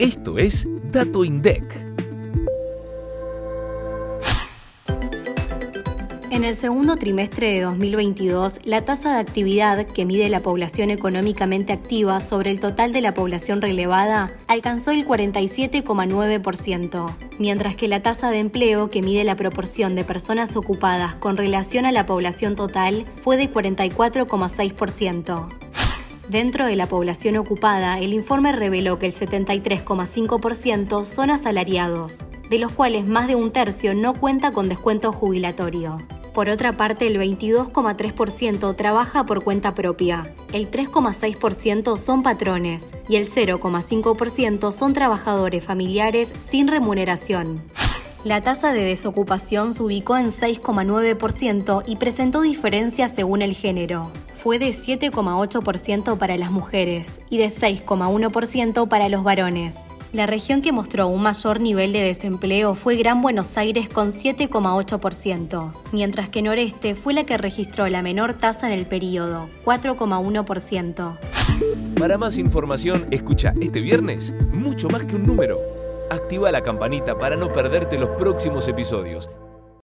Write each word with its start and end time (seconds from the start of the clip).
Esto 0.00 0.38
es 0.38 0.66
Dato 0.90 1.24
INDEC. 1.26 1.62
En 6.30 6.42
el 6.42 6.54
segundo 6.54 6.96
trimestre 6.96 7.52
de 7.52 7.60
2022, 7.60 8.60
la 8.64 8.82
tasa 8.86 9.12
de 9.12 9.20
actividad 9.20 9.86
que 9.86 10.06
mide 10.06 10.30
la 10.30 10.40
población 10.40 10.90
económicamente 10.90 11.74
activa 11.74 12.22
sobre 12.22 12.50
el 12.50 12.60
total 12.60 12.94
de 12.94 13.02
la 13.02 13.12
población 13.12 13.60
relevada 13.60 14.32
alcanzó 14.46 14.92
el 14.92 15.06
47,9%, 15.06 17.14
mientras 17.38 17.76
que 17.76 17.86
la 17.86 18.02
tasa 18.02 18.30
de 18.30 18.38
empleo 18.38 18.88
que 18.88 19.02
mide 19.02 19.24
la 19.24 19.36
proporción 19.36 19.96
de 19.96 20.04
personas 20.04 20.56
ocupadas 20.56 21.16
con 21.16 21.36
relación 21.36 21.84
a 21.84 21.92
la 21.92 22.06
población 22.06 22.56
total 22.56 23.04
fue 23.22 23.36
de 23.36 23.52
44,6%. 23.52 25.69
Dentro 26.30 26.66
de 26.66 26.76
la 26.76 26.86
población 26.86 27.36
ocupada, 27.36 27.98
el 27.98 28.14
informe 28.14 28.52
reveló 28.52 29.00
que 29.00 29.06
el 29.06 29.12
73,5% 29.12 31.04
son 31.04 31.28
asalariados, 31.28 32.24
de 32.48 32.60
los 32.60 32.70
cuales 32.70 33.08
más 33.08 33.26
de 33.26 33.34
un 33.34 33.50
tercio 33.50 33.96
no 33.96 34.14
cuenta 34.14 34.52
con 34.52 34.68
descuento 34.68 35.12
jubilatorio. 35.12 35.98
Por 36.32 36.48
otra 36.48 36.76
parte, 36.76 37.08
el 37.08 37.18
22,3% 37.18 38.76
trabaja 38.76 39.26
por 39.26 39.42
cuenta 39.42 39.74
propia, 39.74 40.32
el 40.52 40.70
3,6% 40.70 41.98
son 41.98 42.22
patrones 42.22 42.92
y 43.08 43.16
el 43.16 43.28
0,5% 43.28 44.70
son 44.70 44.92
trabajadores 44.92 45.64
familiares 45.64 46.32
sin 46.38 46.68
remuneración. 46.68 47.60
La 48.22 48.40
tasa 48.40 48.72
de 48.72 48.84
desocupación 48.84 49.74
se 49.74 49.82
ubicó 49.82 50.16
en 50.16 50.26
6,9% 50.26 51.82
y 51.88 51.96
presentó 51.96 52.42
diferencias 52.42 53.10
según 53.12 53.42
el 53.42 53.54
género. 53.54 54.12
Fue 54.42 54.58
de 54.58 54.68
7,8% 54.68 56.16
para 56.16 56.38
las 56.38 56.50
mujeres 56.50 57.20
y 57.28 57.36
de 57.36 57.48
6,1% 57.48 58.88
para 58.88 59.10
los 59.10 59.22
varones. 59.22 59.88
La 60.14 60.26
región 60.26 60.62
que 60.62 60.72
mostró 60.72 61.08
un 61.08 61.22
mayor 61.22 61.60
nivel 61.60 61.92
de 61.92 62.00
desempleo 62.00 62.74
fue 62.74 62.96
Gran 62.96 63.20
Buenos 63.20 63.58
Aires 63.58 63.90
con 63.90 64.08
7,8%, 64.08 65.72
mientras 65.92 66.30
que 66.30 66.40
Noreste 66.40 66.94
fue 66.94 67.12
la 67.12 67.24
que 67.24 67.36
registró 67.36 67.86
la 67.88 68.00
menor 68.00 68.32
tasa 68.32 68.66
en 68.66 68.72
el 68.72 68.86
periodo, 68.86 69.50
4,1%. 69.66 71.18
Para 71.98 72.16
más 72.16 72.38
información, 72.38 73.08
escucha 73.10 73.52
este 73.60 73.82
viernes 73.82 74.32
mucho 74.54 74.88
más 74.88 75.04
que 75.04 75.16
un 75.16 75.26
número. 75.26 75.58
Activa 76.10 76.50
la 76.50 76.62
campanita 76.62 77.18
para 77.18 77.36
no 77.36 77.48
perderte 77.48 77.98
los 77.98 78.08
próximos 78.16 78.66
episodios 78.68 79.28